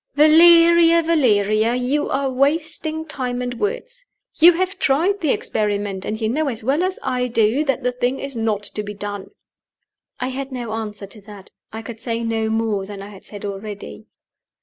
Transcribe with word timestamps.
"Valeria! 0.15 1.03
Valeria! 1.03 1.75
you 1.75 2.09
are 2.09 2.27
wasting 2.31 3.05
time 3.05 3.39
and 3.39 3.59
words. 3.59 4.07
You 4.39 4.53
have 4.53 4.79
tried 4.79 5.19
the 5.19 5.29
experiment; 5.29 6.05
and 6.05 6.19
you 6.19 6.27
know 6.27 6.47
as 6.47 6.63
well 6.63 6.81
as 6.81 6.97
I 7.03 7.27
do 7.27 7.63
that 7.65 7.83
the 7.83 7.91
thing 7.91 8.19
is 8.19 8.35
not 8.35 8.63
to 8.63 8.81
be 8.81 8.95
done." 8.95 9.29
I 10.19 10.29
had 10.29 10.51
no 10.51 10.71
answer 10.71 11.05
to 11.05 11.21
that. 11.27 11.51
I 11.71 11.83
could 11.83 11.99
say 11.99 12.23
no 12.23 12.49
more 12.49 12.87
than 12.87 13.03
I 13.03 13.09
had 13.09 13.25
said 13.25 13.45
already. 13.45 14.07